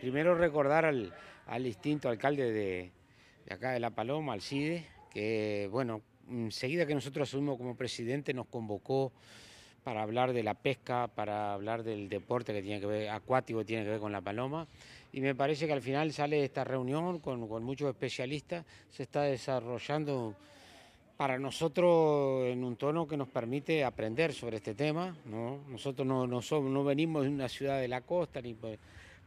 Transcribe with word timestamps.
Primero 0.00 0.36
recordar 0.36 0.84
al, 0.84 1.12
al 1.46 1.64
distinto 1.64 2.08
alcalde 2.08 2.52
de, 2.52 2.92
acá 3.50 3.72
de 3.72 3.80
La 3.80 3.90
Paloma, 3.90 4.32
Alcide, 4.32 4.84
que 5.10 5.68
bueno, 5.72 6.02
enseguida 6.30 6.86
que 6.86 6.94
nosotros 6.94 7.28
asumimos 7.28 7.58
como 7.58 7.76
presidente 7.76 8.32
nos 8.32 8.46
convocó 8.46 9.12
para 9.82 10.02
hablar 10.02 10.32
de 10.32 10.44
la 10.44 10.54
pesca, 10.54 11.08
para 11.08 11.52
hablar 11.52 11.82
del 11.82 12.08
deporte 12.08 12.52
que 12.52 12.62
tiene 12.62 12.78
que 12.78 12.86
ver, 12.86 13.08
acuático 13.08 13.58
que 13.60 13.64
tiene 13.64 13.84
que 13.84 13.90
ver 13.90 14.00
con 14.00 14.12
la 14.12 14.20
paloma. 14.20 14.68
Y 15.12 15.20
me 15.20 15.34
parece 15.34 15.66
que 15.66 15.72
al 15.72 15.82
final 15.82 16.12
sale 16.12 16.44
esta 16.44 16.62
reunión 16.62 17.18
con, 17.18 17.48
con 17.48 17.64
muchos 17.64 17.88
especialistas, 17.88 18.64
se 18.90 19.02
está 19.02 19.22
desarrollando 19.22 20.34
para 21.16 21.40
nosotros 21.40 22.46
en 22.46 22.62
un 22.62 22.76
tono 22.76 23.08
que 23.08 23.16
nos 23.16 23.28
permite 23.28 23.82
aprender 23.82 24.32
sobre 24.32 24.58
este 24.58 24.74
tema. 24.74 25.16
¿no? 25.24 25.58
Nosotros 25.68 26.06
no, 26.06 26.26
no 26.26 26.84
venimos 26.84 27.24
de 27.24 27.30
una 27.30 27.48
ciudad 27.48 27.80
de 27.80 27.88
la 27.88 28.02
costa, 28.02 28.40
ni, 28.40 28.54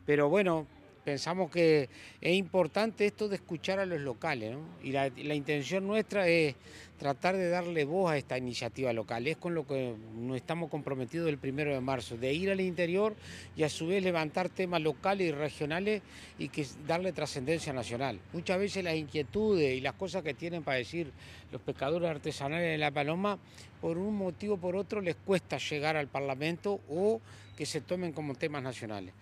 pero 0.06 0.30
bueno, 0.30 0.68
pensamos 1.04 1.50
que 1.50 1.90
es 2.20 2.34
importante 2.36 3.06
esto 3.06 3.28
de 3.28 3.36
escuchar 3.36 3.80
a 3.80 3.86
los 3.86 4.00
locales, 4.02 4.54
¿no? 4.54 4.60
Y 4.84 4.92
la, 4.92 5.10
la, 5.10 5.34
intención 5.34 5.88
nuestra 5.88 6.28
es 6.28 6.56
tratar 7.02 7.36
de 7.36 7.50
darle 7.50 7.84
voz 7.84 8.12
a 8.12 8.18
esta 8.18 8.38
iniciativa 8.38 8.94
local. 8.94 9.26
Es 9.26 9.36
con 9.36 9.56
lo 9.56 9.66
que 9.66 9.96
nos 10.20 10.38
estamos 10.38 10.70
comprometidos 10.70 11.30
el 11.30 11.40
primero 11.40 11.74
de 11.74 11.82
marzo, 11.82 12.16
de 12.16 12.32
ir 12.32 12.52
al 12.52 12.62
interior 12.62 13.16
y 13.56 13.64
a 13.64 13.70
su 13.70 13.88
vez 13.88 14.04
levantar 14.04 14.50
temas 14.50 14.84
locales 14.84 15.30
y 15.30 15.32
regionales 15.32 16.04
y 16.38 16.50
que 16.50 16.64
darle 16.86 17.12
trascendencia 17.12 17.74
nacional. 17.74 18.20
Muchas 18.34 18.60
veces 18.60 18.84
las 18.84 18.94
inquietudes 18.94 19.76
y 19.76 19.82
las 19.82 19.96
cosas 19.96 20.22
que 20.22 20.36
tienen 20.36 20.62
para 20.62 20.78
decir 20.78 21.12
los 21.52 21.60
pescadores 21.64 22.08
artesanales 22.08 22.70
de 22.70 22.78
La 22.78 22.92
Paloma, 22.92 23.40
por 23.82 23.98
un 23.98 24.16
motivo 24.16 24.54
o 24.54 24.58
por 24.58 24.76
otro 24.76 25.02
les 25.02 25.16
cuesta 25.16 25.58
llegar 25.58 25.98
al 25.98 26.08
Parlamento 26.08 26.82
o 26.88 27.20
que 27.58 27.66
se 27.66 27.82
tomen 27.82 28.14
como 28.14 28.36
temas 28.36 28.62
nacionales. 28.62 29.16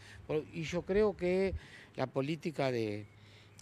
Y 0.52 0.64
yo 0.64 0.82
creo 0.82 1.16
que 1.16 1.54
la 1.96 2.08
política 2.08 2.74
de, 2.74 3.06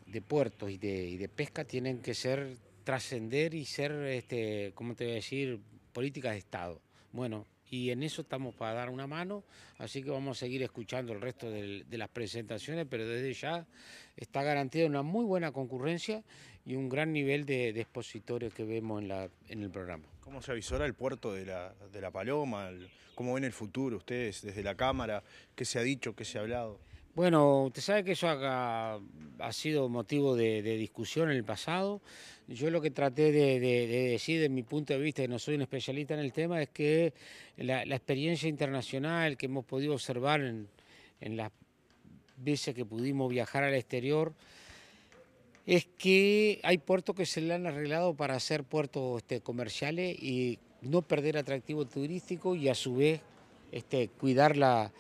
de 0.08 0.22
puertos 0.22 0.72
y 0.72 0.80
de, 0.80 1.06
y 1.06 1.18
de, 1.18 1.30
pesca 1.30 1.64
tienen 1.66 2.00
que 2.00 2.16
ser 2.16 2.58
trascender 2.88 3.54
y 3.54 3.66
ser, 3.66 3.92
este, 3.92 4.72
¿cómo 4.74 4.96
te 4.96 5.04
voy 5.04 5.12
a 5.12 5.16
decir?, 5.16 5.60
políticas 5.92 6.32
de 6.32 6.38
Estado. 6.38 6.80
Bueno, 7.12 7.46
y 7.70 7.90
en 7.90 8.02
eso 8.02 8.22
estamos 8.22 8.56
para 8.56 8.76
dar 8.76 8.90
una 8.90 9.08
mano, 9.08 9.44
así 9.78 10.02
que 10.02 10.10
vamos 10.10 10.38
a 10.38 10.40
seguir 10.40 10.64
escuchando 10.64 11.12
el 11.12 11.20
resto 11.20 11.52
de, 11.52 11.84
las 11.90 12.08
presentaciones, 12.08 12.88
pero 12.90 13.06
desde 13.06 13.34
ya 13.34 13.68
está 14.16 14.42
garantida 14.42 14.86
una 14.86 15.02
muy 15.02 15.26
buena 15.26 15.52
concurrencia 15.52 16.24
y 16.66 16.78
un 16.78 16.88
gran 16.88 17.12
nivel 17.12 17.46
de, 17.46 17.74
de 17.74 17.82
expositores 17.82 18.54
que 18.54 18.64
vemos 18.64 19.02
en, 19.02 19.10
la, 19.10 19.30
en, 19.50 19.64
el 19.64 19.70
programa. 19.70 20.06
¿Cómo 20.22 20.42
se 20.42 20.54
avisora 20.54 20.86
el 20.86 20.94
puerto 20.94 21.34
de 21.34 21.46
la, 21.46 21.76
de 21.92 22.00
la 22.00 22.12
Paloma? 22.12 22.72
¿Cómo 23.16 23.34
ven 23.34 23.44
el 23.44 23.52
futuro 23.52 23.98
ustedes 23.98 24.44
desde 24.44 24.64
la 24.64 24.76
Cámara? 24.76 25.22
¿Qué 25.58 25.66
se 25.66 25.78
ha 25.78 25.82
dicho, 25.82 26.16
qué 26.16 26.24
se 26.24 26.38
ha 26.38 26.42
hablado? 26.42 26.80
Bueno, 27.18 27.64
usted 27.64 27.82
sabe 27.82 28.04
que 28.04 28.12
eso 28.12 28.28
ha, 28.30 29.00
sido 29.50 29.90
motivo 29.90 30.36
de, 30.36 30.62
de, 30.62 30.78
discusión 30.78 31.32
en 31.32 31.38
el 31.38 31.44
pasado. 31.44 32.00
Yo 32.48 32.70
lo 32.70 32.80
que 32.80 32.92
traté 32.92 33.32
de, 33.32 33.60
de, 33.60 33.88
de, 33.88 34.10
decir, 34.10 34.40
desde 34.40 34.54
mi 34.54 34.62
punto 34.62 34.94
de 34.94 35.00
vista, 35.00 35.24
que 35.24 35.28
no 35.28 35.40
soy 35.40 35.56
un 35.56 35.64
especialista 35.64 36.14
en 36.14 36.20
el 36.20 36.32
tema, 36.32 36.62
es 36.62 36.70
que 36.70 37.16
la, 37.58 37.82
experiencia 37.82 38.48
internacional 38.48 39.36
que 39.36 39.48
hemos 39.48 39.66
podido 39.66 39.94
observar 39.94 40.42
en, 40.42 40.68
en, 41.20 41.38
las 41.38 41.52
veces 42.38 42.76
que 42.76 42.86
pudimos 42.86 43.32
viajar 43.32 43.64
al 43.64 43.74
exterior, 43.74 44.36
es 45.66 45.88
que 45.98 46.60
hay 46.62 46.78
puertos 46.78 47.16
que 47.16 47.26
se 47.26 47.42
le 47.42 47.56
han 47.56 47.66
arreglado 47.66 48.14
para 48.14 48.40
ser 48.40 48.64
puertos 48.64 49.24
este, 49.24 49.42
comerciales 49.42 50.22
y 50.22 50.60
no 50.84 51.02
perder 51.02 51.40
atractivo 51.40 51.84
turístico 51.86 52.54
y 52.54 52.70
a 52.70 52.76
su 52.76 52.98
vez 52.98 53.22
este, 53.72 54.08
cuidar 54.10 54.56
la 54.56 54.92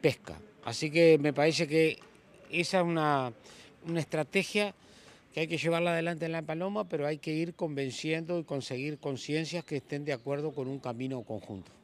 pesca. 0.00 0.38
Así 0.64 0.90
que 0.90 1.18
me 1.18 1.32
parece 1.32 1.66
que 1.66 1.98
esa 2.50 2.80
es 2.80 2.84
una, 2.84 3.32
una, 3.86 4.00
estrategia 4.00 4.74
que 5.32 5.40
hay 5.40 5.48
que 5.48 5.58
llevarla 5.58 5.92
adelante 5.92 6.26
en 6.26 6.32
La 6.32 6.42
Paloma, 6.42 6.88
pero 6.88 7.06
hay 7.06 7.18
que 7.18 7.32
ir 7.32 7.54
convenciendo 7.54 8.38
y 8.38 8.44
conseguir 8.44 8.98
conciencias 8.98 9.64
que 9.64 9.76
estén 9.76 10.04
de 10.04 10.12
acuerdo 10.12 10.52
con 10.52 10.68
un 10.68 10.78
camino 10.78 11.22
conjunto. 11.22 11.79